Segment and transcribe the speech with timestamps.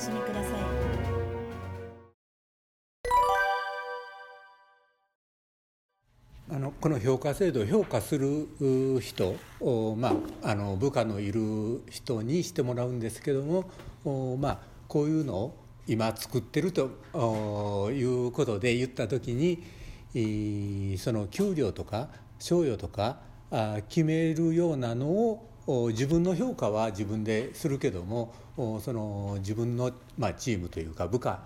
[0.00, 0.96] しみください。
[6.48, 8.46] あのこの評価制度を評価する
[9.00, 9.34] 人
[9.96, 15.56] まあ、あの部下のいる人にしてもらうんですけども、まあ、こういうのを
[15.88, 23.18] 今作ってるということで言った時にその給料とか賞与とか
[23.88, 31.42] 決めるようなのを自分の評価は自分でするけどもその自分の、まあ、チームというか部下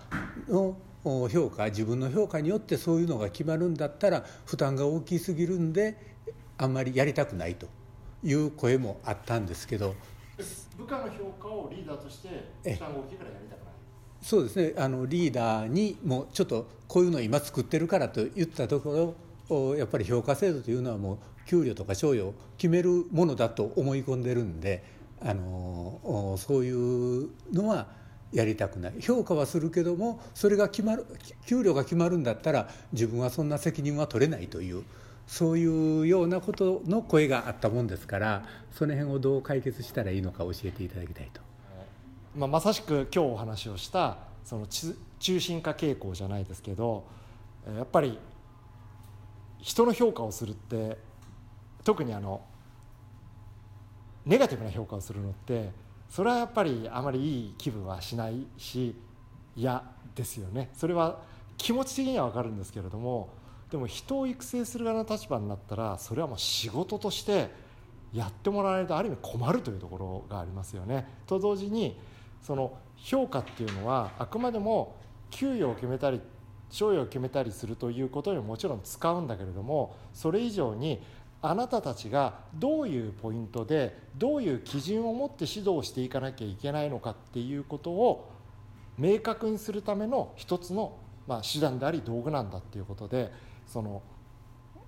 [0.47, 5.97] の評価自分の評価によってそういうのが決まるんだったら負担が大きすぎるんで
[6.57, 7.67] あんまりやりたくないと
[8.23, 9.95] いう声もあったんですけど。
[10.77, 12.29] 部下の評価をリーダーとして
[12.63, 13.73] 負担が大きいからやりたくない。
[14.21, 14.73] そうですね。
[14.77, 19.15] あのリーダーにもちょっとこういうの今作ってるからと言ったところ
[19.77, 24.83] やっぱり評価制度というのはもう給料とか賞与を決めるものだと思い込んでるんで
[25.23, 27.87] あのそういうのは
[28.31, 31.05] やりたくない評価はするけどもそれが決まる
[31.45, 34.83] 給料が決まるんだったら自分はそんな責任は取れないという
[35.27, 41.41] そういうようなことの声があったもんですからその辺をどう解決したらいいのか教えていただきたいと。
[42.35, 47.03] まあ、まさしく今日お話をしたその中心化傾向じゃないですけど
[47.75, 48.17] やっぱり
[49.61, 50.97] 人の評価をするって
[51.83, 52.41] 特にあの
[54.25, 55.71] ネガティブな評価をするのって
[56.09, 58.95] それはやっぱりあまりいい気分はしないし
[59.55, 59.83] 嫌
[60.15, 61.19] ですよねそれは
[61.57, 63.29] 気持ち的には分かるんですけれども
[63.71, 67.49] でも人を育成する側の立場になったらそれはもう仕事として
[68.13, 71.07] やってもらわないとある意味困るというところがありますよね。
[71.25, 71.97] と同時に
[72.41, 74.97] その評価っていうのはあくまでも
[75.29, 76.19] 給与を決めたり
[76.71, 81.03] 賞与を決めたりするということにももちろん使うんだけれどもそれ以上に
[81.43, 88.31] あなたたちがどういうポイントでどういう基準を持って指導していかなきゃいけないのかっていうことを
[88.97, 93.31] 明確にするための一つの、まあ、手段であり道具なんだっていうことで
[93.67, 94.03] その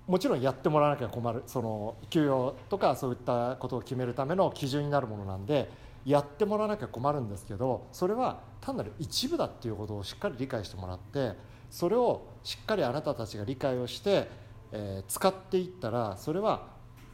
[0.06, 5.70] もちろんやってもらわなきゃ困るその給与とかそういったことを決めるための基準になるものなんで
[6.04, 11.32] やってもらわなきゃ困るんですけどそれは単なる一部だっていうことをしっかり理解してもらって
[11.74, 14.28] それをしっかりあなたたちが理解をして、
[14.70, 16.68] えー、使っていったらそれは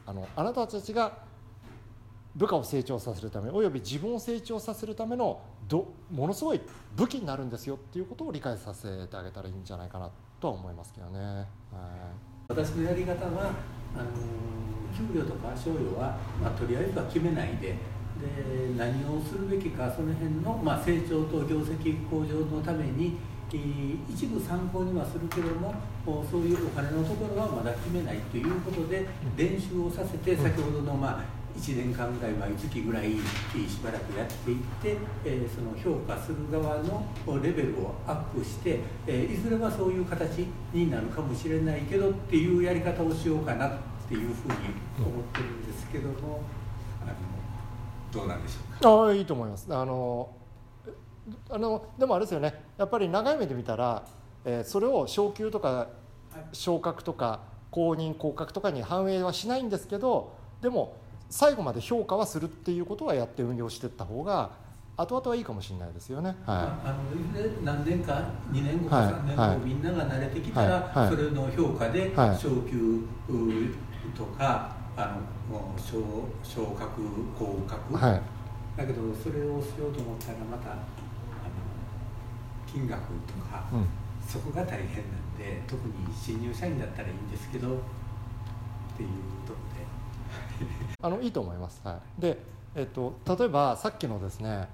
[0.04, 1.16] あのあなたたちが
[2.36, 6.60] 部下を成長させるためおよび自分を成長させるためのどものすごい
[6.94, 11.18] 武器になるんですよっていうことを理解させてあげたらいいんじゃないかなとは思いますけどね。
[11.18, 11.46] はい、
[12.48, 13.52] 私のやり方は
[13.96, 14.10] あの
[14.94, 17.76] 給料とか賞与は、まあ、とりあえずは決めないでで
[18.76, 23.16] 何をするべきかその辺の、まあ、成長と業績向上のために
[23.56, 25.74] 一部参考にはするけども
[26.30, 29.06] そういうお金のところはまだ決めないということで
[29.36, 33.16] 練習をさせて先ほどのまあ1年間ぐらい毎月ぐらいし
[33.82, 37.04] ばらくやっていって、えその評価する側の
[37.42, 43.72] レベルをアップして、えいずれはそういう形になるかもしれないけどっていうやり方をしようかなっ
[44.08, 44.54] ていうふうに
[45.04, 46.40] 思ってるんですけども。
[47.02, 47.12] あの
[48.12, 49.08] どうなんでしょうか？
[49.08, 49.66] あいいと思います。
[49.70, 50.28] あの
[51.50, 52.62] あのでもあれですよね。
[52.78, 54.04] やっぱり長い目で見たら、
[54.44, 55.88] えー、それを昇給とか
[56.52, 60.96] 昇格とか公認降格とかに反映はしないんですけど、でも
[61.28, 64.50] 最後まで評価はするっていうことはやって運用していった方が
[64.96, 66.36] 後々はいいかもしれないですよね。
[66.44, 66.56] はい、
[66.88, 73.06] あの何年か2年後か3年後、はい、みんなが慣れてきたら、はい、それの評価で昇給
[74.16, 75.16] とか、あ
[75.50, 76.02] の昇
[76.42, 77.02] 昇格
[77.38, 78.20] 降格、はい、
[78.76, 80.76] だけどそれをしようと思ったらまた
[82.72, 83.86] 金額とか、うん、
[84.26, 87.70] そこが大変なんで特に新入社員だったらいいんですけどっ
[88.96, 89.08] ていう
[89.46, 89.58] とこ
[90.58, 90.94] ろで。
[91.02, 92.38] あのいいと思います、はい、で、
[92.74, 94.68] えっと、例えばさっきのですね、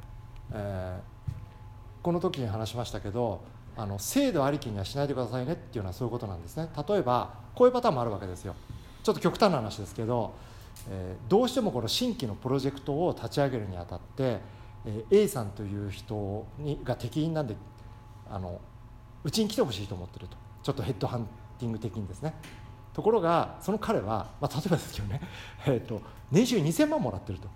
[0.52, 3.40] えー、この時に話しましたけど
[3.76, 6.68] あの制度ありきにはしないでくださいねっていうのはそういうことなんですね。
[6.88, 8.54] 例えばこういうパターンもあるわけですよ。
[9.02, 10.32] ちょっと極端な話ですけど、
[10.88, 14.40] えー、どうしてもこの新規のプロジェクトを立ち上げるにあたって、
[14.86, 17.54] えー、A さんという人にが適任なんで
[18.30, 18.60] あの
[19.24, 20.36] うちに来てほしいと思ってると。
[20.62, 21.26] ちょっとヘッドハン
[21.58, 22.34] ティング的にですね。
[22.92, 25.20] ところがその彼は、まあ、例えばですけどね、
[25.66, 26.00] えーと、
[26.30, 27.48] 年収2000万もらってると。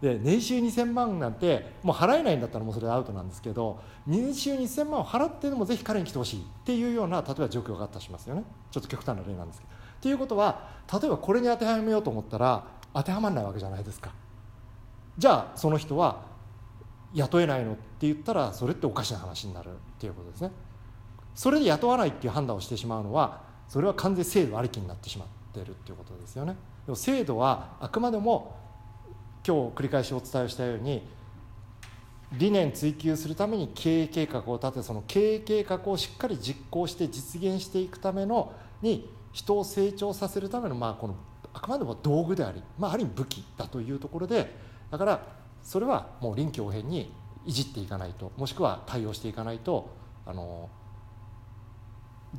[0.00, 8.44] で年収2000万なんてもう払えないんだったらもうそれでアウトなんですけど年収2000万を払ってでもぜひ彼に来てほしいっていうような例えば状況があったとしますよね。
[8.70, 9.72] ちょっと極端な例なんですけど。
[10.00, 14.12] ということは例えばこれに当てはめようと思ったら当てはまらないわけじゃないですか。
[15.18, 16.27] じゃあその人は
[17.14, 20.50] 雇えないのって言ったらそれっておかしな話になるっていうことですね。
[21.34, 26.56] それで雇わないっていう判断をしてしまうのはそれは完全制度ありきになってしまっているっていうことですよね。
[26.86, 28.56] でも制度はあくまでも
[29.46, 31.06] 今日繰り返しお伝えしたように
[32.32, 38.52] 理念追求するために経営計画を立てその経営計画をしっかり実行して実現していくための
[38.82, 41.16] に人を成長させるためのまあこの
[41.54, 44.54] あくまでも道具であり、まあ、ある意味武器だというところで
[44.90, 45.22] だから
[45.68, 47.12] それはもう臨機応変に
[47.44, 49.90] いじっていかないともしくは対応していかないと
[50.24, 50.70] あの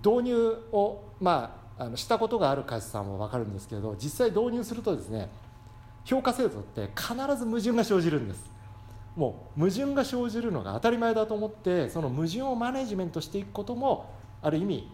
[0.03, 0.37] 導入
[0.71, 5.29] をまああのしたことがある会社さんは分かるんですけれど実際導入するとですね
[6.05, 8.49] 評価制度って必ず矛盾が生じるんです
[9.15, 14.11] もう矛盾が生じるのが当たり前だと思ってその矛盾をマネジメントしていくことも
[14.41, 14.91] ある意味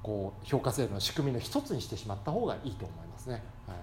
[0.00, 3.42] こう評価制度の仕組みの一つにしてしまった方がいいと思いますね。
[3.66, 3.76] はい、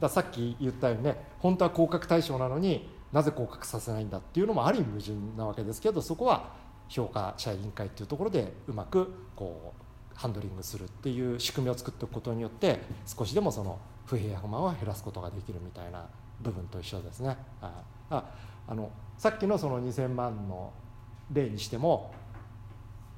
[0.00, 6.54] ださっき言ったようにね本当は降格対象なのになぜ降格させないんだっていうのもある意味矛盾なわけですけどそこは
[6.88, 16.06] 評価者委員会っていうところでうまくこうハンドリングするっていう仕組みを作っておくことによって少しでもその不平や不満を減らすことができるみたいな
[16.40, 17.36] 部分と一緒ですね。
[17.60, 17.82] あ
[18.68, 20.72] あのさっきのその2000万の
[21.32, 22.12] 例にしても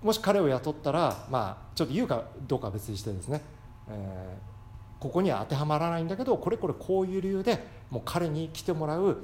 [0.02, 3.42] もし彼を雇ったらまあちょっと言うかどうかは別にしてですね、
[3.88, 4.51] えー、
[5.02, 9.16] ここには当てはまらないんだけどこれこれこういう理由でもう彼に来てもらう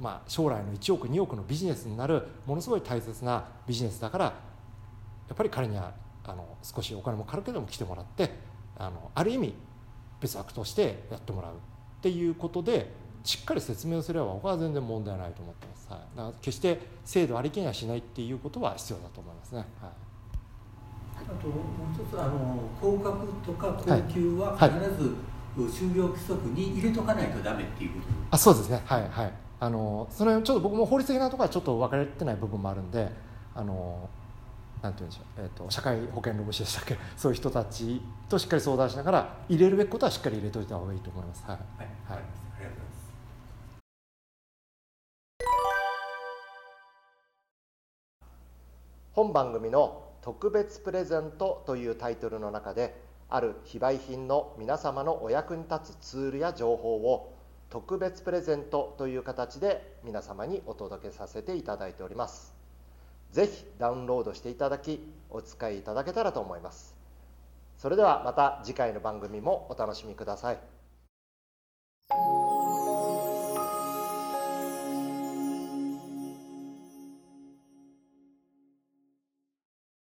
[0.00, 4.32] まあ、将来の1億2億のビジネスになるものすごい大切なビジネスだからや
[5.32, 5.94] っぱり彼には
[6.24, 8.32] あの少しお金もかかるけども来てもらって
[8.76, 9.54] あのある意味
[10.20, 11.56] 別枠としてやってもらうっ
[12.02, 12.92] ていうことで
[13.24, 19.90] しっかり説明をすれば僕は全然問題ないと思ってます、はい、だから決して制度ありきにはしないっていうことは必要だと思いますね、はい、
[21.24, 24.70] ともう一つあの降格とか高級は必
[25.02, 25.16] ず、
[25.56, 28.82] 就業規則に入れとかないとダメっていうことあそうですね。
[28.84, 29.32] はいはい。
[29.62, 33.10] あのそれちょっと僕も法律的なところはちょっと分かれてない部分もあるんで
[33.54, 34.08] あの
[34.82, 36.96] なんて言うんでしょう、えーと、社会保険労務士でしたっけ？
[37.14, 38.00] そういう人たち
[38.30, 41.44] としっかり相談しながら入れるべきことはしっかり入れといた方がいいと思います。
[41.46, 42.18] はい、はい、はい、ありがとう
[42.56, 43.00] ございます。
[49.12, 52.94] 本番組の「特別プレゼント」というタイトルの中で
[53.28, 57.32] ある非売品の皆様のお役に立つツールや情報を
[57.70, 62.52] 特別プレゼントという形で皆様にお届けさせていただいております。
[63.30, 65.00] ぜひダウンロードしていただき
[65.30, 66.96] お使いいただけたらと思います。
[67.78, 70.79] それではまた次回の番組もお楽しみください。